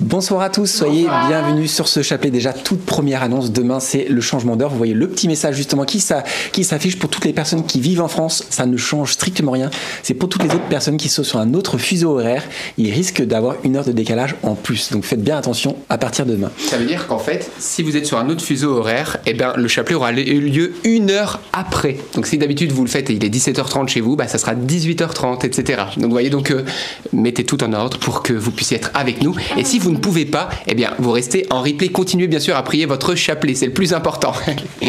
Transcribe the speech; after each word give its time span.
Bonsoir 0.00 0.40
à 0.40 0.50
tous, 0.50 0.66
soyez 0.66 1.06
bienvenus 1.28 1.72
sur 1.72 1.86
ce 1.86 2.02
chapelet. 2.02 2.32
Déjà, 2.32 2.52
toute 2.52 2.84
première 2.84 3.22
annonce, 3.22 3.52
demain 3.52 3.78
c'est 3.78 4.08
le 4.08 4.20
changement 4.20 4.56
d'heure. 4.56 4.70
Vous 4.70 4.76
voyez 4.76 4.92
le 4.92 5.08
petit 5.08 5.28
message 5.28 5.54
justement 5.54 5.84
qui, 5.84 6.04
qui 6.50 6.64
s'affiche 6.64 6.98
pour 6.98 7.08
toutes 7.08 7.24
les 7.24 7.32
personnes 7.32 7.64
qui 7.64 7.80
vivent 7.80 8.00
en 8.00 8.08
France. 8.08 8.44
Ça 8.50 8.66
ne 8.66 8.76
change 8.76 9.12
strictement 9.12 9.52
rien. 9.52 9.70
C'est 10.02 10.14
pour 10.14 10.28
toutes 10.28 10.42
les 10.42 10.48
autres 10.48 10.68
personnes 10.68 10.96
qui 10.96 11.08
sont 11.08 11.22
sur 11.22 11.38
un 11.38 11.54
autre 11.54 11.78
fuseau 11.78 12.18
horaire. 12.18 12.42
Ils 12.76 12.92
risquent 12.92 13.22
d'avoir 13.22 13.54
une 13.62 13.76
heure 13.76 13.84
de 13.84 13.92
décalage 13.92 14.34
en 14.42 14.56
plus. 14.56 14.90
Donc 14.90 15.04
faites 15.04 15.22
bien 15.22 15.38
attention 15.38 15.76
à 15.88 15.96
partir 15.96 16.26
de 16.26 16.32
demain. 16.32 16.50
Ça 16.58 16.76
veut 16.76 16.86
dire 16.86 17.06
qu'en 17.06 17.20
fait, 17.20 17.48
si 17.60 17.84
vous 17.84 17.96
êtes 17.96 18.06
sur 18.06 18.18
un 18.18 18.28
autre 18.30 18.42
fuseau 18.42 18.76
horaire, 18.76 19.18
eh 19.26 19.34
ben, 19.34 19.52
le 19.54 19.68
chapelet 19.68 19.94
aura 19.94 20.10
lieu 20.10 20.74
une 20.82 21.10
heure 21.10 21.40
après. 21.52 21.98
Donc 22.14 22.26
si 22.26 22.36
d'habitude 22.36 22.72
vous 22.72 22.82
le 22.82 22.90
faites 22.90 23.10
et 23.10 23.12
il 23.12 23.24
est 23.24 23.32
17h30 23.32 23.86
chez 23.86 24.00
vous, 24.00 24.16
bah, 24.16 24.26
ça 24.26 24.38
sera 24.38 24.56
18h30, 24.56 25.46
etc. 25.46 25.82
Donc 25.98 26.06
vous 26.06 26.10
voyez, 26.10 26.30
donc 26.30 26.50
euh, 26.50 26.64
mettez 27.12 27.44
tout 27.44 27.62
en 27.62 27.72
ordre 27.72 27.98
pour 27.98 28.24
que 28.24 28.32
vous 28.32 28.50
puissiez 28.50 28.76
être 28.78 28.90
avec 28.94 29.22
nous. 29.22 29.36
Et 29.56 29.62
si 29.62 29.78
vous 29.83 29.83
ne 29.90 29.98
pouvez 29.98 30.24
pas, 30.24 30.48
eh 30.66 30.74
bien, 30.74 30.94
vous 30.98 31.10
restez 31.10 31.46
en 31.50 31.62
replay. 31.62 31.88
Continuez 31.88 32.26
bien 32.26 32.40
sûr 32.40 32.56
à 32.56 32.62
prier 32.62 32.86
votre 32.86 33.14
chapelet, 33.14 33.54
c'est 33.54 33.66
le 33.66 33.72
plus 33.72 33.92
important. 33.92 34.32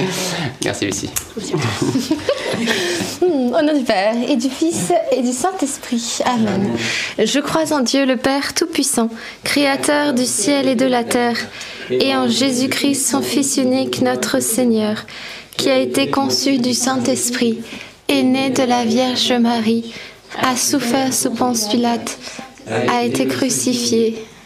Merci 0.63 0.85
Lucie. 0.85 1.09
Au 3.21 3.61
nom 3.61 3.77
du 3.77 3.83
Père 3.83 4.15
et 4.27 4.35
du 4.35 4.49
Fils 4.49 4.91
et 5.11 5.21
du 5.21 5.31
Saint-Esprit. 5.31 6.19
Amen. 6.25 6.71
Je 7.17 7.39
crois 7.39 7.73
en 7.73 7.81
Dieu 7.81 8.05
le 8.05 8.17
Père 8.17 8.53
Tout-Puissant, 8.53 9.09
Créateur 9.43 10.13
du 10.13 10.25
ciel 10.25 10.67
et 10.67 10.75
de 10.75 10.85
la 10.85 11.03
terre, 11.03 11.37
et 11.89 12.15
en 12.15 12.27
Jésus-Christ, 12.27 13.09
son 13.09 13.21
Fils 13.21 13.57
unique, 13.57 14.01
notre 14.01 14.39
Seigneur, 14.39 15.05
qui 15.57 15.69
a 15.69 15.77
été 15.77 16.09
conçu 16.09 16.57
du 16.57 16.73
Saint-Esprit, 16.73 17.59
est 18.07 18.23
né 18.23 18.49
de 18.49 18.63
la 18.63 18.85
Vierge 18.85 19.33
Marie, 19.33 19.93
a 20.41 20.55
souffert 20.55 21.13
sous 21.13 21.31
Ponce 21.31 21.67
Pilate, 21.69 22.17
a 22.67 23.03
été 23.03 23.27
crucifié, 23.27 24.25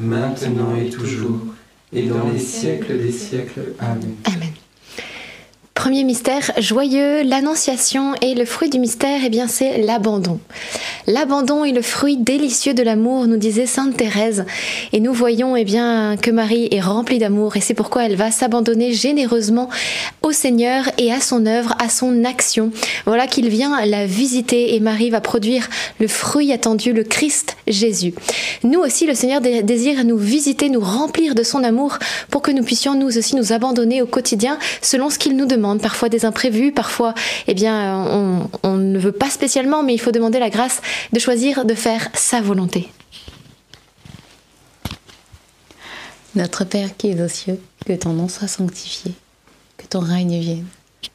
maintenant 0.00 0.76
et 0.76 0.90
toujours, 0.90 1.40
et 1.92 2.02
dans 2.02 2.28
les 2.32 2.38
siècles 2.38 2.98
des 2.98 3.12
siècles. 3.12 3.74
Amen. 3.78 4.14
Premier 5.78 6.02
mystère 6.02 6.50
joyeux, 6.58 7.22
l'annonciation 7.22 8.12
et 8.20 8.34
le 8.34 8.44
fruit 8.44 8.68
du 8.68 8.80
mystère, 8.80 9.20
eh 9.24 9.28
bien 9.28 9.46
c'est 9.46 9.78
l'abandon. 9.78 10.40
L'abandon 11.06 11.64
est 11.64 11.70
le 11.70 11.82
fruit 11.82 12.16
délicieux 12.16 12.74
de 12.74 12.82
l'amour, 12.82 13.28
nous 13.28 13.36
disait 13.36 13.64
sainte 13.64 13.96
Thérèse, 13.96 14.44
et 14.92 14.98
nous 14.98 15.12
voyons 15.12 15.54
eh 15.54 15.64
bien 15.64 16.16
que 16.16 16.32
Marie 16.32 16.66
est 16.72 16.80
remplie 16.80 17.20
d'amour 17.20 17.56
et 17.56 17.60
c'est 17.60 17.74
pourquoi 17.74 18.06
elle 18.06 18.16
va 18.16 18.32
s'abandonner 18.32 18.92
généreusement 18.92 19.68
au 20.22 20.32
Seigneur 20.32 20.90
et 20.98 21.12
à 21.12 21.20
son 21.20 21.46
œuvre, 21.46 21.76
à 21.78 21.88
son 21.88 22.24
action. 22.24 22.72
Voilà 23.06 23.28
qu'il 23.28 23.48
vient 23.48 23.86
la 23.86 24.04
visiter 24.04 24.74
et 24.74 24.80
Marie 24.80 25.10
va 25.10 25.20
produire 25.20 25.68
le 26.00 26.08
fruit 26.08 26.52
attendu, 26.52 26.92
le 26.92 27.04
Christ 27.04 27.56
Jésus. 27.68 28.14
Nous 28.64 28.80
aussi, 28.80 29.06
le 29.06 29.14
Seigneur 29.14 29.40
désire 29.40 30.04
nous 30.04 30.18
visiter, 30.18 30.70
nous 30.70 30.80
remplir 30.80 31.36
de 31.36 31.44
son 31.44 31.62
amour 31.62 31.98
pour 32.30 32.42
que 32.42 32.50
nous 32.50 32.64
puissions 32.64 32.96
nous 32.96 33.16
aussi 33.16 33.36
nous 33.36 33.52
abandonner 33.52 34.02
au 34.02 34.06
quotidien 34.06 34.58
selon 34.82 35.08
ce 35.08 35.20
qu'il 35.20 35.36
nous 35.36 35.46
demande 35.46 35.67
parfois 35.76 36.08
des 36.08 36.24
imprévus, 36.24 36.72
parfois, 36.72 37.14
eh 37.46 37.54
bien, 37.54 37.98
on, 37.98 38.50
on 38.62 38.76
ne 38.76 38.98
veut 38.98 39.12
pas 39.12 39.28
spécialement, 39.28 39.82
mais 39.82 39.94
il 39.94 39.98
faut 39.98 40.12
demander 40.12 40.38
la 40.38 40.48
grâce 40.50 40.80
de 41.12 41.18
choisir 41.18 41.64
de 41.64 41.74
faire 41.74 42.08
sa 42.14 42.40
volonté. 42.40 42.88
Notre 46.34 46.64
Père 46.64 46.96
qui 46.96 47.10
es 47.10 47.22
aux 47.22 47.28
cieux, 47.28 47.58
que 47.84 47.92
ton 47.94 48.12
nom 48.12 48.28
soit 48.28 48.48
sanctifié, 48.48 49.12
que 49.76 49.86
ton 49.86 50.00
règne 50.00 50.38
vienne, 50.38 50.66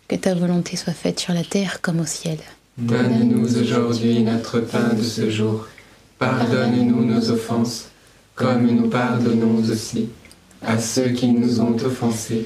que 0.08 0.16
ta 0.16 0.34
volonté 0.34 0.76
soit 0.76 0.94
faite 0.94 1.20
sur 1.20 1.34
la 1.34 1.44
terre 1.44 1.82
comme 1.82 2.00
au 2.00 2.06
ciel. 2.06 2.38
Donne-nous 2.78 3.58
aujourd'hui 3.58 4.22
notre 4.24 4.60
pain 4.60 4.94
de 4.94 5.04
ce 5.04 5.30
jour. 5.30 5.68
Pardonne-nous 6.18 7.06
nos 7.06 7.30
offenses, 7.30 7.86
comme 8.36 8.66
nous 8.66 8.90
pardonnons 8.90 9.64
aussi 9.70 10.10
à 10.62 10.80
ceux 10.80 11.10
qui 11.10 11.28
nous 11.28 11.62
ont 11.62 11.76
offensés 11.76 12.46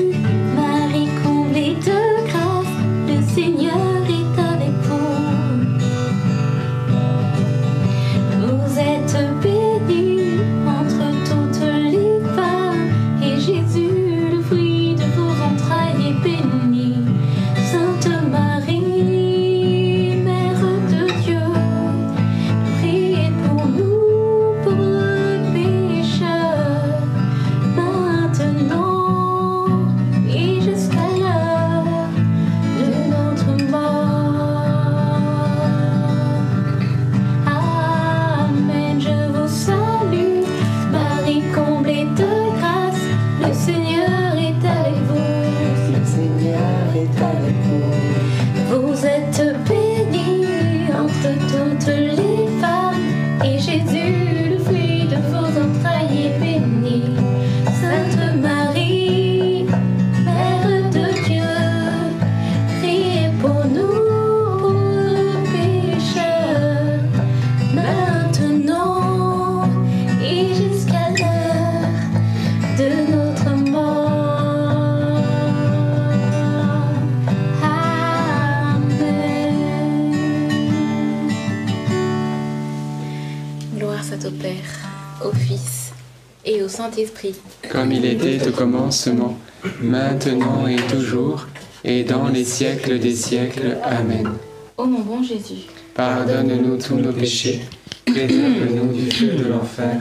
commencement, 88.61 89.39
maintenant 89.81 90.67
et 90.67 90.75
toujours, 90.75 91.47
et 91.83 92.03
dans 92.03 92.27
les 92.27 92.43
siècles 92.43 92.99
des 92.99 93.15
siècles. 93.15 93.77
Amen. 93.83 94.29
Ô 94.77 94.85
mon 94.85 94.99
bon 94.99 95.23
Jésus, 95.23 95.65
Pardonne-nous 95.95 96.77
tous 96.77 96.97
nos 96.97 97.11
péchés, 97.11 97.61
préserve-nous 98.05 98.93
du 98.93 99.09
feu 99.09 99.31
de 99.31 99.47
l'enfer, 99.47 99.99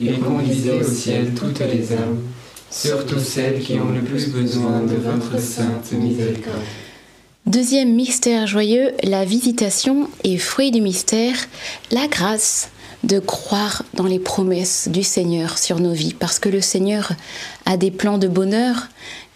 et 0.00 0.12
conduisez 0.12 0.70
au 0.70 0.84
ciel 0.84 1.32
toutes 1.34 1.58
les 1.58 1.92
âmes, 1.94 2.20
surtout 2.70 3.18
celles 3.18 3.58
qui 3.58 3.74
ont 3.80 3.90
le 3.92 4.02
plus 4.02 4.28
besoin 4.28 4.82
de 4.82 4.94
votre 4.94 5.40
sainte 5.40 5.90
miséricorde. 5.90 6.62
Deuxième 7.44 7.92
mystère 7.92 8.46
joyeux, 8.46 8.92
la 9.02 9.24
visitation 9.24 10.08
et 10.22 10.38
fruit 10.38 10.70
du 10.70 10.80
mystère, 10.80 11.36
la 11.90 12.06
grâce 12.06 12.70
de 13.04 13.18
croire 13.18 13.82
dans 13.94 14.04
les 14.06 14.18
promesses 14.18 14.88
du 14.88 15.02
Seigneur 15.02 15.58
sur 15.58 15.80
nos 15.80 15.92
vies, 15.92 16.14
parce 16.14 16.38
que 16.38 16.48
le 16.48 16.60
Seigneur 16.60 17.12
a 17.64 17.76
des 17.76 17.90
plans 17.90 18.18
de 18.18 18.28
bonheur, 18.28 18.88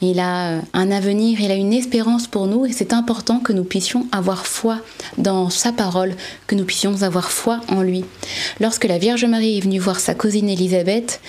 il 0.03 0.19
a 0.19 0.61
un 0.73 0.91
avenir, 0.91 1.41
il 1.41 1.51
a 1.51 1.55
une 1.55 1.73
espérance 1.73 2.27
pour 2.27 2.47
nous, 2.47 2.67
et 2.67 2.73
c'est 2.73 2.93
important 2.93 3.39
que 3.39 3.53
nous 3.53 3.65
puissions 3.65 4.07
avoir 4.13 4.47
foi 4.47 4.79
dans 5.19 5.51
sa 5.51 5.73
parole, 5.73 6.15
que 6.47 6.55
nous 6.55 6.65
puissions 6.65 7.03
avoir 7.03 7.31
foi 7.31 7.61
en 7.69 7.83
lui. 7.83 8.05
Lorsque 8.61 8.85
la 8.85 8.99
Vierge 8.99 9.25
Marie 9.25 9.59
est 9.59 9.63
venue 9.63 9.79
voir 9.79 10.01
sa 10.01 10.15
cousine 10.15 10.49
Élisabeth, 10.49 11.21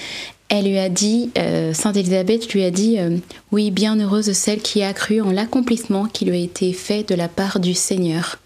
elle 0.51 0.65
lui 0.65 0.79
a 0.79 0.89
dit, 0.89 1.31
euh, 1.37 1.73
Sainte 1.73 1.95
Élisabeth 1.95 2.53
lui 2.53 2.65
a 2.65 2.71
dit, 2.71 2.99
euh, 2.99 3.15
oui, 3.53 3.71
bienheureuse 3.71 4.33
celle 4.33 4.61
qui 4.61 4.83
a 4.83 4.91
cru 4.91 5.21
en 5.21 5.31
l'accomplissement 5.31 6.07
qui 6.07 6.25
lui 6.25 6.35
a 6.35 6.39
été 6.39 6.73
fait 6.73 7.07
de 7.07 7.15
la 7.15 7.29
part 7.29 7.61
du 7.61 7.73
Seigneur. 7.73 8.37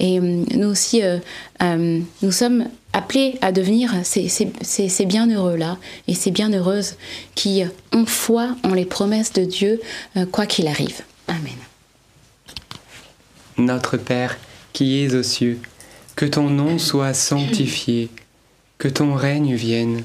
Et 0.00 0.18
euh, 0.18 0.42
nous 0.54 0.68
aussi, 0.68 1.02
nous 1.60 2.32
sommes 2.32 2.64
appelés 2.94 3.36
à 3.42 3.52
devenir 3.52 3.92
ces, 4.04 4.28
ces, 4.28 5.04
bienheureux-là 5.04 5.76
et 6.08 6.14
ces 6.14 6.30
bienheureuses 6.30 6.94
qui 7.34 7.62
ont 7.92 8.06
foi 8.06 8.56
en 8.64 8.72
les 8.72 8.86
promesses 8.86 9.34
de 9.34 9.44
Dieu, 9.44 9.82
quoi 10.32 10.46
qu'il 10.46 10.66
arrive. 10.66 11.02
Amen. 11.28 11.52
Notre 13.58 13.98
Père, 13.98 14.38
qui 14.72 15.04
es 15.04 15.14
aux 15.14 15.22
cieux, 15.22 15.58
que 16.16 16.24
ton 16.24 16.48
nom 16.48 16.78
soit 16.78 17.12
sanctifié, 17.12 18.08
que 18.78 18.88
ton 18.88 19.14
règne 19.14 19.54
vienne, 19.54 20.04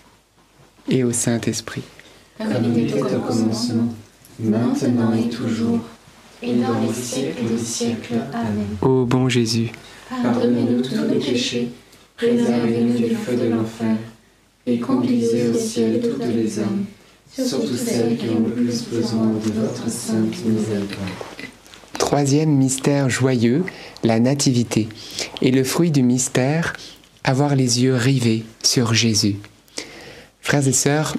et 0.91 1.03
au 1.03 1.11
Saint-Esprit. 1.11 1.83
Comme 2.37 2.47
il 2.75 2.83
était 2.83 3.01
au 3.01 3.19
commencement, 3.19 3.93
maintenant 4.39 5.13
et 5.13 5.29
toujours, 5.29 5.79
et 6.43 6.53
dans 6.53 6.79
les 6.85 6.93
siècles 6.93 7.45
des 7.49 7.57
siècles. 7.57 8.15
Amen. 8.33 8.77
Ô 8.81 9.05
bon 9.05 9.29
Jésus, 9.29 9.71
Pardonnez-nous 10.09 10.81
tous 10.81 10.95
nos 10.95 11.19
péchés, 11.19 11.69
préservez-nous 12.17 12.97
du 12.97 13.15
feu 13.15 13.35
de 13.35 13.49
l'enfer, 13.49 13.95
et 14.67 14.79
conduisez 14.79 15.49
au 15.49 15.57
ciel 15.57 16.01
toutes 16.01 16.25
les 16.25 16.59
âmes, 16.59 16.85
surtout 17.31 17.75
celles 17.75 18.17
qui 18.17 18.27
ont 18.29 18.43
le 18.45 18.51
plus 18.51 18.83
besoin 18.89 19.27
de 19.27 19.51
votre 19.53 19.89
sainte 19.89 20.35
miséricorde. 20.45 21.09
Troisième 21.97 22.49
mystère 22.49 23.09
joyeux, 23.09 23.63
la 24.03 24.19
Nativité. 24.19 24.89
Et 25.41 25.51
le 25.51 25.63
fruit 25.63 25.91
du 25.91 26.03
mystère, 26.03 26.73
avoir 27.23 27.55
les 27.55 27.83
yeux 27.83 27.95
rivés 27.95 28.43
sur 28.61 28.93
Jésus. 28.93 29.37
Frères 30.41 30.67
et 30.67 30.73
sœurs, 30.73 31.15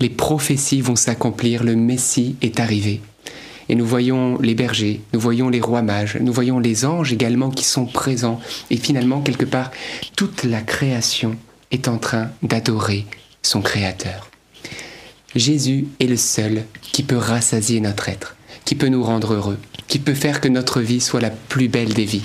les 0.00 0.08
prophéties 0.08 0.80
vont 0.80 0.96
s'accomplir, 0.96 1.64
le 1.64 1.76
Messie 1.76 2.36
est 2.42 2.60
arrivé. 2.60 3.00
Et 3.68 3.74
nous 3.74 3.86
voyons 3.86 4.38
les 4.40 4.54
bergers, 4.54 5.00
nous 5.12 5.20
voyons 5.20 5.48
les 5.48 5.60
rois 5.60 5.82
mages, 5.82 6.18
nous 6.20 6.32
voyons 6.32 6.58
les 6.58 6.84
anges 6.84 7.12
également 7.12 7.50
qui 7.50 7.64
sont 7.64 7.86
présents. 7.86 8.40
Et 8.70 8.76
finalement, 8.76 9.20
quelque 9.20 9.44
part, 9.44 9.70
toute 10.16 10.44
la 10.44 10.60
création 10.60 11.36
est 11.70 11.88
en 11.88 11.98
train 11.98 12.30
d'adorer 12.42 13.06
son 13.42 13.62
Créateur. 13.62 14.30
Jésus 15.34 15.86
est 16.00 16.06
le 16.06 16.16
seul 16.16 16.64
qui 16.80 17.02
peut 17.02 17.16
rassasier 17.16 17.80
notre 17.80 18.08
être, 18.08 18.36
qui 18.64 18.74
peut 18.74 18.88
nous 18.88 19.02
rendre 19.02 19.34
heureux, 19.34 19.58
qui 19.88 19.98
peut 19.98 20.14
faire 20.14 20.40
que 20.40 20.48
notre 20.48 20.80
vie 20.80 21.00
soit 21.00 21.20
la 21.20 21.30
plus 21.30 21.68
belle 21.68 21.92
des 21.92 22.04
vies. 22.04 22.24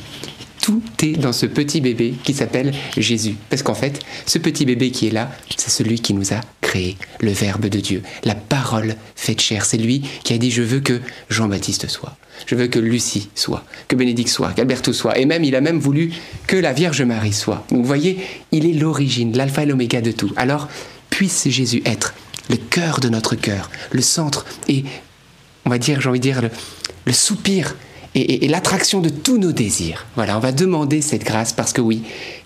Tout 0.69 0.83
est 1.01 1.17
dans 1.17 1.33
ce 1.33 1.47
petit 1.47 1.81
bébé 1.81 2.13
qui 2.23 2.31
s'appelle 2.35 2.75
Jésus. 2.95 3.33
Parce 3.49 3.63
qu'en 3.63 3.73
fait, 3.73 4.01
ce 4.27 4.37
petit 4.37 4.67
bébé 4.67 4.91
qui 4.91 5.07
est 5.07 5.11
là, 5.11 5.31
c'est 5.57 5.71
celui 5.71 5.99
qui 5.99 6.13
nous 6.13 6.31
a 6.31 6.41
créé, 6.61 6.95
le 7.21 7.31
Verbe 7.31 7.65
de 7.65 7.79
Dieu, 7.79 8.03
la 8.23 8.35
parole 8.35 8.95
faite 9.15 9.41
chair. 9.41 9.65
C'est 9.65 9.79
lui 9.79 10.03
qui 10.23 10.31
a 10.35 10.37
dit 10.37 10.51
je 10.51 10.61
veux 10.61 10.79
que 10.79 11.01
Jean-Baptiste 11.31 11.87
soit, 11.87 12.15
je 12.45 12.53
veux 12.53 12.67
que 12.67 12.77
Lucie 12.77 13.29
soit, 13.33 13.63
que 13.87 13.95
Bénédicte 13.95 14.29
soit, 14.29 14.51
qu'Alberto 14.51 14.93
soit. 14.93 15.17
Et 15.17 15.25
même, 15.25 15.43
il 15.43 15.55
a 15.55 15.61
même 15.61 15.79
voulu 15.79 16.11
que 16.45 16.55
la 16.55 16.71
Vierge 16.71 17.01
Marie 17.01 17.33
soit. 17.33 17.65
Vous 17.71 17.83
voyez, 17.83 18.19
il 18.51 18.67
est 18.67 18.73
l'origine, 18.73 19.35
l'alpha 19.35 19.63
et 19.63 19.65
l'oméga 19.65 20.01
de 20.01 20.11
tout. 20.11 20.31
Alors, 20.35 20.67
puisse 21.09 21.49
Jésus 21.49 21.81
être 21.83 22.13
le 22.47 22.57
cœur 22.57 22.99
de 22.99 23.09
notre 23.09 23.33
cœur, 23.33 23.71
le 23.91 24.01
centre 24.01 24.45
et, 24.67 24.83
on 25.65 25.71
va 25.71 25.79
dire, 25.79 25.99
j'ai 25.99 26.09
envie 26.09 26.19
de 26.19 26.23
dire, 26.25 26.41
le 27.05 27.11
soupir 27.11 27.73
et, 28.15 28.21
et- 28.21 28.45
et 28.45 28.47
l'attraction 28.47 29.01
de 29.01 29.09
tous 29.09 29.37
nos 29.37 29.51
désirs. 29.51 30.05
Voilà, 30.15 30.37
on 30.37 30.39
va 30.39 30.51
demander 30.51 31.01
cette 31.01 31.23
grâce 31.23 31.53
parce 31.53 31.73
que 31.73 31.81
oui, 31.81 32.01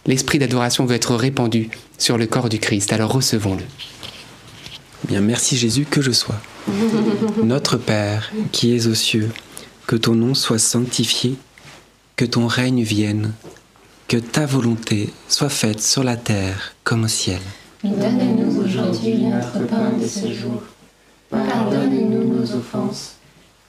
l'esprit 0.05 0.39
d'adoration 0.39 0.85
veut 0.85 0.95
être 0.95 1.15
répandu 1.15 1.69
sur 1.97 2.17
le 2.17 2.25
corps 2.27 2.49
du 2.49 2.59
Christ. 2.59 2.91
Alors 2.93 3.11
recevons-le. 3.11 3.63
Bien, 5.07 5.21
merci 5.21 5.57
Jésus 5.57 5.85
que 5.89 6.01
je 6.01 6.11
sois. 6.11 6.39
Notre 7.43 7.77
Père 7.77 8.31
qui 8.51 8.75
es 8.75 8.87
aux 8.87 8.93
cieux, 8.95 9.31
que 9.87 9.95
ton 9.97 10.15
nom 10.15 10.33
soit 10.33 10.59
sanctifié, 10.59 11.35
que 12.15 12.25
ton 12.25 12.47
règne 12.47 12.83
vienne, 12.83 13.33
que 14.07 14.17
ta 14.17 14.45
volonté 14.45 15.09
soit 15.27 15.49
faite 15.49 15.81
sur 15.81 16.03
la 16.03 16.15
terre 16.15 16.73
comme 16.83 17.03
au 17.05 17.07
ciel. 17.09 17.39
Donne-nous 17.83 18.61
aujourd'hui 18.63 19.15
notre 19.23 19.65
pain 19.67 19.91
de 20.01 20.07
ce 20.07 20.31
jour. 20.31 20.61
Pardonne-nous 21.29 22.35
nos 22.35 22.51
offenses, 22.55 23.15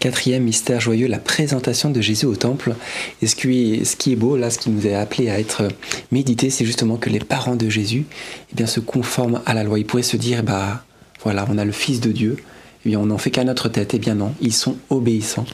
Quatrième 0.00 0.44
mystère 0.44 0.80
joyeux, 0.80 1.08
la 1.08 1.18
présentation 1.18 1.90
de 1.90 2.00
Jésus 2.00 2.26
au 2.26 2.36
temple. 2.36 2.74
Et 3.20 3.26
ce 3.26 3.34
qui 3.34 4.12
est, 4.12 4.16
beau, 4.16 4.36
là, 4.36 4.48
ce 4.48 4.58
qui 4.58 4.70
nous 4.70 4.86
est 4.86 4.94
appelé 4.94 5.28
à 5.28 5.40
être 5.40 5.66
médité, 6.12 6.50
c'est 6.50 6.64
justement 6.64 6.96
que 6.96 7.10
les 7.10 7.18
parents 7.18 7.56
de 7.56 7.68
Jésus 7.68 8.06
eh 8.52 8.54
bien, 8.54 8.66
se 8.66 8.78
conforment 8.78 9.40
à 9.44 9.54
la 9.54 9.64
loi. 9.64 9.76
Ils 9.76 9.84
pourraient 9.84 10.04
se 10.04 10.16
dire, 10.16 10.44
bah 10.44 10.84
voilà, 11.24 11.46
on 11.50 11.58
a 11.58 11.64
le 11.64 11.72
Fils 11.72 12.00
de 12.00 12.12
Dieu, 12.12 12.36
eh 12.86 12.90
bien, 12.90 13.00
on 13.00 13.06
n'en 13.06 13.18
fait 13.18 13.32
qu'à 13.32 13.42
notre 13.42 13.68
tête. 13.68 13.92
Eh 13.94 13.98
bien 13.98 14.14
non, 14.14 14.34
ils 14.40 14.54
sont 14.54 14.76
obéissants. 14.88 15.46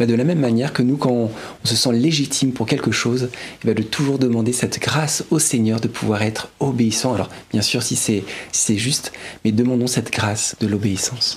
Eh 0.00 0.06
de 0.06 0.14
la 0.14 0.24
même 0.24 0.40
manière 0.40 0.72
que 0.72 0.82
nous, 0.82 0.96
quand 0.96 1.12
on, 1.12 1.30
se 1.62 1.76
sent 1.76 1.92
légitime 1.92 2.50
pour 2.50 2.66
quelque 2.66 2.90
chose, 2.90 3.28
eh 3.64 3.74
de 3.74 3.82
toujours 3.84 4.18
demander 4.18 4.52
cette 4.52 4.80
grâce 4.80 5.24
au 5.30 5.38
Seigneur 5.38 5.78
de 5.78 5.86
pouvoir 5.86 6.22
être 6.22 6.48
obéissant. 6.58 7.14
Alors, 7.14 7.30
bien 7.52 7.62
sûr, 7.62 7.80
si 7.84 7.94
c'est 7.94 8.76
juste, 8.76 9.12
mais 9.44 9.52
demandons 9.52 9.86
cette 9.86 10.10
grâce 10.10 10.56
de 10.58 10.66
l'obéissance. 10.66 11.36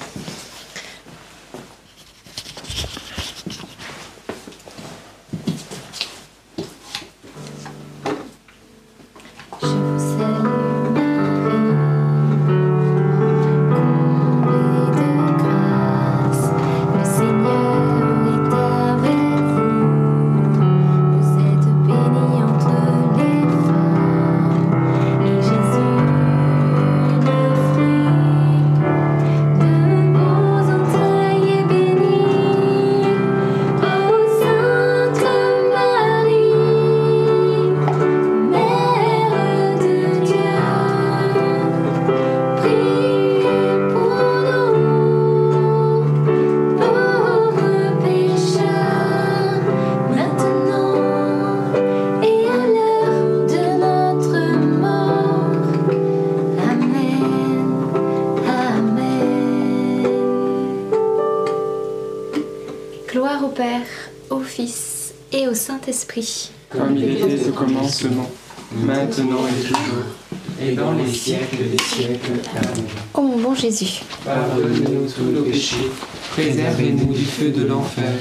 Jésus, 73.61 74.01
Pardonnez-nous 74.25 75.07
tous 75.07 75.23
nos 75.23 75.43
péchés, 75.43 75.91
préservez-nous 76.31 77.13
du 77.13 77.25
feu 77.25 77.49
de 77.49 77.67
l'enfer, 77.67 78.11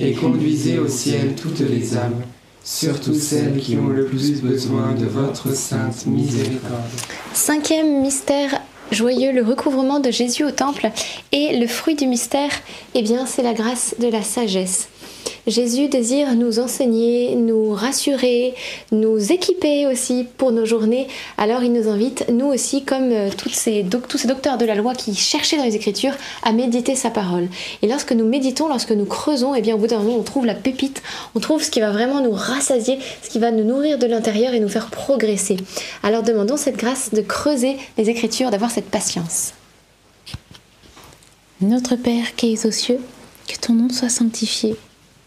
et 0.00 0.14
conduisez 0.14 0.78
au 0.78 0.88
ciel 0.88 1.34
toutes 1.34 1.60
les 1.60 1.94
âmes, 1.94 2.22
surtout 2.64 3.12
celles 3.12 3.58
qui 3.58 3.76
ont 3.76 3.88
le 3.88 4.06
plus 4.06 4.40
besoin 4.40 4.94
de 4.94 5.04
votre 5.04 5.54
sainte 5.54 6.06
miséricorde. 6.06 6.88
cinquième 7.34 8.00
mystère 8.00 8.62
joyeux, 8.90 9.32
le 9.32 9.42
recouvrement 9.42 10.00
de 10.00 10.10
Jésus 10.10 10.44
au 10.44 10.50
temple. 10.50 10.90
Et 11.32 11.58
le 11.58 11.66
fruit 11.66 11.94
du 11.94 12.06
mystère, 12.06 12.50
eh 12.94 13.02
bien, 13.02 13.26
c'est 13.26 13.42
la 13.42 13.52
grâce 13.52 13.94
de 13.98 14.08
la 14.08 14.22
sagesse. 14.22 14.88
Jésus 15.48 15.88
désire 15.88 16.34
nous 16.34 16.58
enseigner, 16.58 17.34
nous 17.34 17.72
rassurer, 17.72 18.54
nous 18.92 19.32
équiper 19.32 19.86
aussi 19.86 20.26
pour 20.36 20.52
nos 20.52 20.66
journées. 20.66 21.08
Alors 21.38 21.62
il 21.62 21.72
nous 21.72 21.88
invite, 21.88 22.26
nous 22.30 22.46
aussi, 22.46 22.84
comme 22.84 23.10
euh, 23.12 23.30
tous 23.36 23.48
ces 23.48 23.82
docteurs 23.82 24.58
de 24.58 24.66
la 24.66 24.74
loi 24.74 24.94
qui 24.94 25.14
cherchaient 25.14 25.56
dans 25.56 25.64
les 25.64 25.74
Écritures, 25.74 26.12
à 26.42 26.52
méditer 26.52 26.94
sa 26.94 27.08
parole. 27.08 27.48
Et 27.80 27.88
lorsque 27.88 28.12
nous 28.12 28.26
méditons, 28.26 28.68
lorsque 28.68 28.92
nous 28.92 29.06
creusons, 29.06 29.54
eh 29.54 29.62
bien 29.62 29.74
au 29.74 29.78
bout 29.78 29.86
d'un 29.86 30.00
moment, 30.00 30.16
on 30.18 30.22
trouve 30.22 30.44
la 30.44 30.54
pépite, 30.54 31.02
on 31.34 31.40
trouve 31.40 31.62
ce 31.62 31.70
qui 31.70 31.80
va 31.80 31.92
vraiment 31.92 32.20
nous 32.20 32.32
rassasier, 32.32 32.98
ce 33.22 33.30
qui 33.30 33.38
va 33.38 33.50
nous 33.50 33.64
nourrir 33.64 33.98
de 33.98 34.06
l'intérieur 34.06 34.52
et 34.52 34.60
nous 34.60 34.68
faire 34.68 34.90
progresser. 34.90 35.56
Alors 36.02 36.22
demandons 36.22 36.58
cette 36.58 36.76
grâce 36.76 37.14
de 37.14 37.22
creuser 37.22 37.78
les 37.96 38.10
Écritures, 38.10 38.50
d'avoir 38.50 38.70
cette 38.70 38.90
patience. 38.90 39.54
Notre 41.62 41.96
Père 41.96 42.36
qui 42.36 42.52
es 42.52 42.66
aux 42.66 42.70
cieux, 42.70 43.00
que 43.48 43.56
ton 43.58 43.72
nom 43.72 43.88
soit 43.88 44.10
sanctifié, 44.10 44.76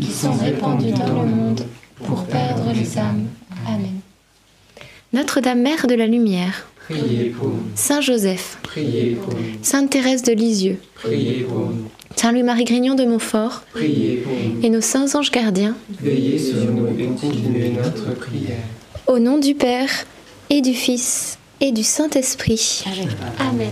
qui 0.00 0.10
sont 0.12 0.32
répandus 0.32 0.92
dans 0.92 1.22
le 1.22 1.28
monde 1.28 1.62
pour 2.04 2.24
perdre 2.24 2.72
les 2.72 2.98
âmes. 2.98 3.26
Amen. 3.66 4.00
Notre-Dame 5.12 5.60
Mère 5.62 5.86
de 5.86 5.94
la 5.94 6.06
Lumière, 6.06 6.66
Priez 6.88 7.30
pour 7.30 7.48
nous, 7.48 7.62
Saint 7.74 8.00
Joseph, 8.00 8.56
priez 8.62 9.10
pour 9.22 9.34
nous, 9.34 9.40
Sainte 9.62 9.90
Thérèse 9.90 10.22
de 10.22 10.32
Lisieux, 10.32 10.78
priez 10.94 11.42
pour 11.44 11.58
nous, 11.66 11.84
Saint 12.16 12.32
Louis-Marie 12.32 12.64
Grignon 12.64 12.94
de 12.94 13.04
Montfort 13.04 13.62
priez 13.74 14.16
pour 14.18 14.32
nous. 14.32 14.62
et 14.64 14.70
nos 14.70 14.80
saints 14.80 15.14
anges 15.14 15.30
gardiens, 15.30 15.76
Veillez 16.00 16.38
sur 16.38 16.64
nous 16.72 16.86
et 16.98 17.04
continuez 17.04 17.70
notre 17.70 18.14
prière. 18.14 18.56
au 19.06 19.18
nom 19.18 19.36
du 19.38 19.54
Père 19.54 19.90
et 20.48 20.62
du 20.62 20.72
Fils 20.72 21.38
et 21.60 21.72
du 21.72 21.82
Saint-Esprit. 21.82 22.84
Amen. 23.38 23.70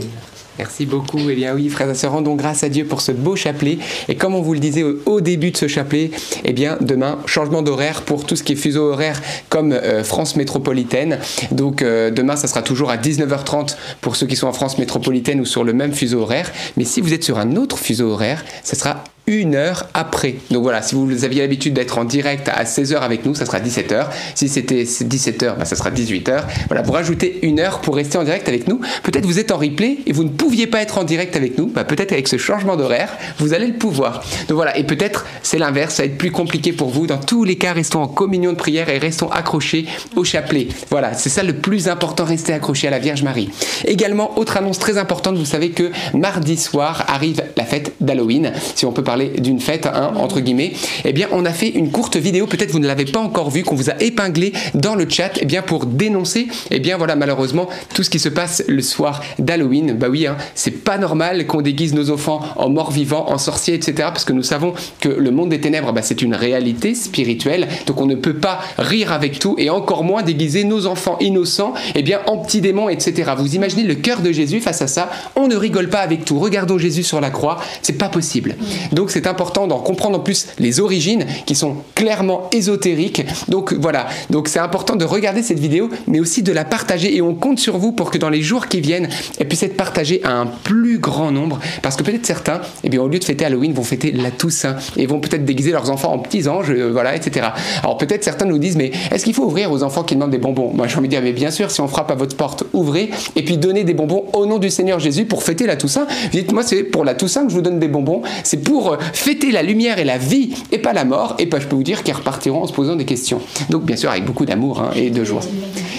Merci 0.59 0.87
beaucoup. 0.87 1.19
Eh 1.29 1.35
bien 1.35 1.55
oui, 1.55 1.69
frères 1.69 1.91
et 1.91 1.95
sœurs, 1.95 2.13
rendons 2.13 2.35
grâce 2.35 2.63
à 2.63 2.69
Dieu 2.69 2.85
pour 2.85 3.01
ce 3.01 3.13
beau 3.13 3.37
chapelet. 3.37 3.79
Et 4.09 4.17
comme 4.17 4.35
on 4.35 4.43
vous 4.43 4.55
le 4.55 4.61
disait 4.61 4.83
au, 4.83 5.21
début 5.21 5.51
de 5.51 5.57
ce 5.57 5.69
chapelet, 5.69 6.11
eh 6.45 6.53
bien 6.53 6.79
demain, 6.81 7.19
changement 7.27 7.63
d'horaire 7.63 8.03
pour 8.03 8.25
tout 8.25 8.37
ce 8.37 8.43
qui 8.43 8.53
est 8.53 8.57
fuseau 8.57 8.91
horaire 8.91 9.21
comme 9.49 9.73
euh, 9.73 10.05
France 10.05 10.37
métropolitaine. 10.37 11.19
Donc 11.51 11.83
euh, 11.83 12.11
demain, 12.11 12.37
ça 12.37 12.49
sera 12.49 12.63
toujours 12.63 12.91
à 12.91 12.97
19h30 12.97 13.77
pour 14.01 14.17
ceux 14.17 14.27
qui 14.27 14.37
sont 14.37 14.47
en 14.47 14.53
France 14.53 14.79
métropolitaine 14.79 15.41
ou 15.41 15.45
sur 15.45 15.65
le 15.65 15.73
même 15.73 15.93
fuseau 15.93 16.21
horaire. 16.21 16.51
Mais 16.77 16.85
si 16.85 17.01
vous 17.01 17.13
êtes 17.13 17.25
sur 17.25 17.39
un 17.39 17.57
autre 17.57 17.79
fuseau 17.79 18.11
horaire, 18.11 18.45
ça 18.63 18.77
sera 18.77 19.05
une 19.27 19.57
heure 19.57 19.89
après. 19.95 20.37
Donc 20.51 20.63
voilà, 20.63 20.83
si 20.83 20.95
vous 20.95 21.25
aviez 21.25 21.43
l'habitude 21.43 21.75
d'être 21.75 21.99
en 21.99 22.05
direct 22.05 22.49
à 22.49 22.65
16h 22.65 22.99
avec 22.99 23.27
nous, 23.27 23.35
ça 23.35 23.45
sera 23.45 23.59
17h. 23.59 24.07
Si 24.35 24.49
c'était 24.49 24.85
17h, 24.85 25.57
bah, 25.59 25.65
ça 25.65 25.75
sera 25.75 25.91
18h. 25.91 26.45
Voilà, 26.69 26.83
vous 26.83 26.93
rajoutez 26.93 27.41
une 27.43 27.59
heure 27.59 27.81
pour 27.81 27.97
rester 27.97 28.19
en 28.19 28.25
direct 28.25 28.49
avec 28.49 28.69
nous. 28.69 28.81
Peut-être 29.03 29.27
vous 29.27 29.39
êtes 29.39 29.51
en 29.51 29.57
replay 29.57 29.99
et 30.07 30.13
vous 30.13 30.23
ne 30.23 30.29
pouviez 30.29 30.69
pas 30.69 30.81
être 30.81 30.99
en 30.99 31.05
direct 31.05 31.35
avec 31.35 31.59
nous. 31.59 31.67
Bah, 31.67 31.85
peut-être 31.85 32.13
avec 32.13 32.29
ce 32.29 32.37
changement 32.37 32.77
d'horaire, 32.77 33.11
vous 33.39 33.53
allez 33.53 33.67
le 33.67 33.75
pouvoir. 33.75 34.23
Donc 34.49 34.57
voilà, 34.57 34.77
et 34.77 34.85
peut-être 34.85 35.27
c'est 35.43 35.59
l'inverse, 35.59 35.95
ça 35.95 36.05
va 36.05 36.07
être 36.07 36.19
plus 36.19 36.31
compliqué 36.31 36.73
pour 36.73 36.91
vous. 36.91 37.07
Dans 37.07 37.19
tous 37.19 37.43
les 37.43 37.57
cas, 37.57 37.73
restons 37.73 38.03
en 38.03 38.09
communion 38.09 38.53
de 38.53 38.57
prière 38.57 38.89
et 38.89 38.99
restons 38.99 39.31
accrochés 39.31 39.87
au 40.15 40.23
chapelet. 40.23 40.69
Voilà, 40.91 41.15
c'est 41.15 41.31
ça 41.31 41.43
le 41.43 41.55
plus 41.55 41.89
important, 41.89 42.25
rester 42.25 42.53
accroché 42.53 42.87
à 42.87 42.91
la 42.91 43.01
Vierge 43.01 43.25
Marie. 43.25 43.51
Également, 43.87 44.39
autre 44.39 44.57
annonce 44.57 44.79
très 44.79 44.99
importante, 44.99 45.37
vous 45.37 45.45
savez 45.45 45.71
que 45.71 45.91
mardi 46.15 46.57
soir 46.57 47.05
arrive 47.09 47.43
la 47.57 47.65
fête 47.65 47.93
d'Halloween. 48.01 48.53
Si 48.75 48.87
on 48.87 48.93
peut 48.93 49.03
parler 49.03 49.16
parler 49.17 49.41
d'une 49.41 49.61
fête, 49.61 49.87
hein, 49.87 50.13
entre 50.17 50.41
guillemets, 50.41 50.75
eh 51.07 51.15
bien, 51.15 51.29
on 51.33 51.47
a 51.47 51.53
fait 51.53 51.71
une 51.71 51.91
courte 51.91 52.17
vidéo, 52.17 52.47
peut-être 52.47 52.71
vous 52.71 52.81
ne 52.81 52.87
l'avez 52.87 53.07
pas 53.07 53.21
encore 53.21 53.51
vue, 53.51 53.63
qu'on 53.63 53.75
vous 53.75 53.89
a 53.89 53.95
épinglée 54.01 54.53
dans 54.75 54.95
le 54.95 55.09
chat, 55.09 55.31
eh 55.41 55.47
bien, 55.47 55.63
pour 55.63 55.87
dénoncer, 55.87 56.49
eh 56.71 56.81
bien, 56.81 56.99
voilà, 56.99 57.17
malheureusement, 57.17 57.71
tout 57.95 58.03
ce 58.03 58.11
qui 58.11 58.19
se 58.19 58.29
passe 58.29 58.63
le 58.69 58.83
soir 58.83 59.23
d'Halloween. 59.39 59.95
Bah 59.95 60.09
oui, 60.11 60.27
hein, 60.27 60.37
c'est 60.55 60.85
pas 60.85 60.99
normal 60.99 61.47
qu'on 61.47 61.63
déguise 61.63 61.95
nos 61.95 62.11
enfants 62.11 62.43
en 62.57 62.69
morts 62.69 62.91
vivants, 62.91 63.31
en 63.31 63.39
sorciers, 63.39 63.73
etc., 63.73 63.95
parce 64.13 64.27
que 64.27 64.35
nous 64.35 64.43
savons 64.43 64.75
que 65.01 65.09
le 65.09 65.31
monde 65.31 65.49
des 65.49 65.63
ténèbres, 65.63 65.95
bah, 65.95 66.03
c'est 66.03 66.21
une 66.21 66.35
réalité 66.35 66.95
spirituelle, 66.95 67.69
donc 67.87 67.99
on 68.03 68.07
ne 68.07 68.17
peut 68.17 68.37
pas 68.37 68.61
rire 68.77 69.13
avec 69.13 69.39
tout, 69.39 69.55
et 69.57 69.71
encore 69.71 70.05
moins 70.05 70.23
déguiser 70.23 70.65
nos 70.65 70.85
enfants 70.85 71.17
innocents, 71.21 71.73
eh 71.95 72.03
bien, 72.03 72.21
en 72.27 72.37
petits 72.37 72.61
démons, 72.61 72.91
etc. 72.91 73.33
Vous 73.39 73.55
imaginez 73.55 73.85
le 73.85 73.95
cœur 73.95 74.21
de 74.21 74.31
Jésus 74.31 74.61
face 74.61 74.83
à 74.83 74.87
ça 74.87 75.09
On 75.37 75.49
ne 75.49 75.57
rigole 75.57 75.89
pas 75.89 76.01
avec 76.01 76.27
tout. 76.27 76.39
Regardons 76.39 76.77
Jésus 76.77 77.03
sur 77.03 77.23
la 77.23 77.31
croix, 77.31 77.57
c'est 77.81 77.97
pas 77.97 78.11
possible. 78.11 78.57
Donc 78.93 79.06
c'est 79.11 79.27
important 79.27 79.67
d'en 79.67 79.79
comprendre 79.79 80.19
en 80.19 80.21
plus 80.21 80.49
les 80.59 80.81
origines 80.81 81.27
qui 81.47 81.55
sont 81.55 81.77
clairement 81.95 82.49
ésotériques. 82.53 83.25
Donc 83.49 83.73
voilà, 83.73 84.07
donc 84.31 84.49
c'est 84.49 84.59
important 84.59 84.97
de 84.97 85.05
regarder 85.05 85.43
cette 85.43 85.59
vidéo, 85.59 85.91
mais 86.07 86.21
aussi 86.21 86.43
de 86.43 86.53
la 86.53 86.65
partager. 86.65 87.17
Et 87.17 87.23
on 87.23 87.35
compte 87.35 87.59
sur 87.59 87.79
vous 87.79 87.93
pour 87.93 88.11
que 88.11 88.19
dans 88.19 88.31
les 88.31 88.43
jours 88.43 88.69
qui 88.69 88.81
viennent, 88.81 89.09
elle 89.39 89.49
puisse 89.49 89.63
être 89.63 89.77
partagée 89.77 90.21
à 90.25 90.33
un 90.33 90.47
plus 90.47 90.99
grand 90.99 91.31
nombre, 91.31 91.59
parce 91.83 91.97
que 91.97 92.03
peut-être 92.03 92.27
certains, 92.27 92.61
eh 92.85 92.89
bien 92.89 93.01
au 93.01 93.09
lieu 93.09 93.19
de 93.19 93.25
fêter 93.25 93.45
Halloween, 93.45 93.73
vont 93.73 93.85
fêter 93.85 94.13
la 94.13 94.31
Toussaint. 94.31 94.77
Et 94.97 95.07
vont 95.07 95.21
peut-être 95.21 95.45
déguiser 95.45 95.73
leurs 95.73 95.91
enfants 95.91 96.13
en 96.13 96.19
petits 96.19 96.49
anges, 96.49 96.71
euh, 96.71 96.91
voilà, 96.93 97.15
etc. 97.17 97.49
Alors 97.83 97.97
peut-être 97.99 98.25
certains 98.25 98.47
nous 98.47 98.59
disent, 98.59 98.77
mais 98.77 98.93
est-ce 99.11 99.25
qu'il 99.25 99.35
faut 99.35 99.45
ouvrir 99.45 99.71
aux 99.71 99.83
enfants 99.83 100.03
qui 100.03 100.15
demandent 100.15 100.31
des 100.31 100.39
bonbons? 100.39 100.73
Moi 100.75 100.87
j'ai 100.89 100.97
envie 100.97 101.09
de 101.09 101.13
dire, 101.13 101.23
mais 101.23 101.33
bien 101.33 101.51
sûr, 101.51 101.71
si 101.71 101.81
on 101.81 101.89
frappe 101.89 102.11
à 102.11 102.15
votre 102.15 102.37
porte, 102.37 102.65
ouvrez. 102.73 103.11
Et 103.35 103.45
puis 103.45 103.57
donnez 103.57 103.85
des 103.85 103.95
bonbons 103.95 104.25
au 104.33 104.47
nom 104.47 104.59
du 104.59 104.71
Seigneur 104.71 104.99
Jésus 104.99 105.25
pour 105.25 105.43
fêter 105.43 105.67
la 105.67 105.77
Toussaint. 105.77 106.07
Dites-moi, 106.33 106.63
c'est 106.63 106.83
pour 106.83 107.05
la 107.05 107.15
Toussaint 107.15 107.45
que 107.45 107.51
je 107.51 107.55
vous 107.55 107.63
donne 107.63 107.79
des 107.79 107.89
bonbons, 107.89 108.23
c'est 108.43 108.63
pour 108.63 108.96
fêter 109.13 109.51
la 109.51 109.63
lumière 109.63 109.99
et 109.99 110.05
la 110.05 110.19
vie 110.19 110.51
et 110.73 110.79
pas 110.79 110.93
la 110.93 111.05
mort. 111.05 111.37
Et 111.39 111.47
pas, 111.47 111.61
je 111.61 111.67
peux 111.67 111.77
vous 111.77 111.83
dire 111.83 112.03
qu'ils 112.03 112.15
repartiront 112.15 112.63
en 112.63 112.67
se 112.67 112.73
posant 112.73 112.97
des 112.97 113.05
questions. 113.05 113.41
Donc 113.71 113.85
bien 113.85 113.97
sûr 113.97 114.11
avec 114.11 114.25
beaucoup 114.25 114.45
d'amour 114.45 114.81
hein, 114.81 114.91
et 114.95 115.11
de 115.11 115.25
joie. 115.25 115.43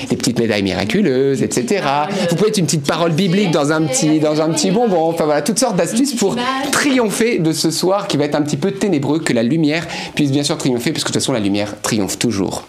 Des 0.09 0.15
petites 0.15 0.39
médailles 0.39 0.63
miraculeuses, 0.63 1.43
etc. 1.43 1.83
Vous 2.29 2.35
pouvez 2.35 2.49
être 2.49 2.57
une 2.57 2.65
petite 2.65 2.87
parole 2.87 3.11
biblique 3.11 3.51
dans 3.51 3.71
un 3.71 3.81
petit, 3.81 4.19
dans 4.19 4.41
un 4.41 4.49
petit 4.49 4.71
bonbon. 4.71 5.09
Enfin 5.09 5.25
voilà, 5.25 5.41
toutes 5.41 5.59
sortes 5.59 5.75
d'astuces 5.75 6.13
pour 6.13 6.35
triompher 6.71 7.39
de 7.39 7.51
ce 7.51 7.71
soir 7.71 8.07
qui 8.07 8.17
va 8.17 8.25
être 8.25 8.35
un 8.35 8.41
petit 8.41 8.57
peu 8.57 8.71
ténébreux, 8.71 9.19
que 9.19 9.33
la 9.33 9.43
lumière 9.43 9.85
puisse 10.15 10.31
bien 10.31 10.43
sûr 10.43 10.57
triompher, 10.57 10.91
puisque 10.91 11.07
de 11.07 11.13
toute 11.13 11.21
façon 11.21 11.33
la 11.33 11.39
lumière 11.39 11.75
triomphe 11.81 12.17
toujours. 12.17 12.63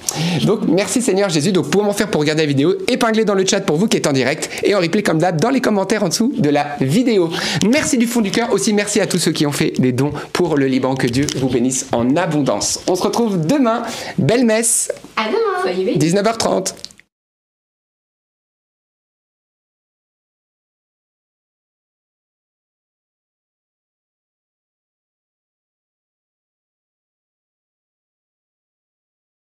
Donc 0.44 0.60
merci 0.68 1.02
Seigneur 1.02 1.28
Jésus. 1.28 1.52
Donc 1.52 1.70
pour 1.70 1.84
m'en 1.84 1.92
faire 1.92 2.08
pour 2.08 2.20
regarder 2.20 2.42
la 2.42 2.48
vidéo, 2.48 2.74
épinglez 2.88 3.24
dans 3.24 3.34
le 3.34 3.46
chat 3.46 3.60
pour 3.60 3.76
vous 3.76 3.86
qui 3.86 3.96
êtes 3.96 4.06
en 4.06 4.12
direct 4.12 4.50
et 4.64 4.74
en 4.74 4.80
replay 4.80 5.02
comme 5.02 5.18
d'hab 5.18 5.40
dans 5.40 5.50
les 5.50 5.60
commentaires 5.60 6.02
en 6.02 6.08
dessous 6.08 6.32
de 6.36 6.50
la 6.50 6.76
vidéo. 6.80 7.30
Merci 7.70 7.98
du 7.98 8.06
fond 8.06 8.20
du 8.20 8.30
cœur. 8.30 8.52
Aussi 8.52 8.72
merci 8.72 9.00
à 9.00 9.06
tous 9.06 9.18
ceux 9.18 9.32
qui 9.32 9.46
ont 9.46 9.52
fait 9.52 9.72
des 9.78 9.92
dons 9.92 10.12
pour 10.32 10.56
le 10.56 10.66
Liban. 10.66 10.94
Que 10.94 11.06
Dieu 11.06 11.26
vous 11.36 11.48
bénisse 11.48 11.86
en 11.92 12.16
abondance. 12.16 12.80
On 12.88 12.94
se 12.94 13.02
retrouve 13.02 13.46
demain. 13.46 13.82
Belle 14.18 14.44
messe. 14.44 14.90
À 15.16 15.24
demain. 15.28 15.98
19h30. 15.98 16.74